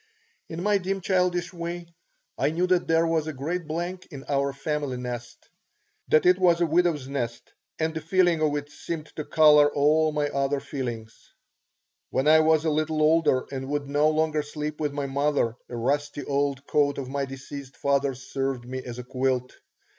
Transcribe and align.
In 0.49 0.63
my 0.63 0.79
dim 0.79 0.99
childish 0.99 1.53
way 1.53 1.93
I 2.35 2.49
knew 2.49 2.65
that 2.65 2.87
there 2.87 3.05
was 3.05 3.27
a 3.27 3.33
great 3.33 3.67
blank 3.67 4.07
in 4.09 4.25
our 4.27 4.51
family 4.51 4.97
nest, 4.97 5.37
that 6.07 6.25
it 6.25 6.39
was 6.39 6.59
a 6.59 6.65
widow's 6.65 7.07
nest; 7.07 7.53
and 7.77 7.93
the 7.93 8.01
feeling 8.01 8.41
of 8.41 8.55
it 8.55 8.71
seemed 8.71 9.15
to 9.15 9.23
color 9.23 9.71
all 9.71 10.11
my 10.11 10.27
other 10.29 10.59
feelings. 10.59 11.15
When 12.09 12.27
I 12.27 12.39
was 12.39 12.65
a 12.65 12.71
little 12.71 12.99
older 13.03 13.45
and 13.51 13.69
would 13.69 13.87
no 13.87 14.09
longer 14.09 14.41
sleep 14.41 14.79
with 14.79 14.91
my 14.91 15.05
mother, 15.05 15.53
a 15.69 15.75
rusty 15.77 16.23
old 16.23 16.65
coat 16.65 16.97
of 16.97 17.07
my 17.07 17.25
deceased 17.25 17.77
father's 17.77 18.23
served 18.25 18.65
me 18.65 18.81
as 18.81 18.97
a 18.97 19.03
quilt. 19.03 19.51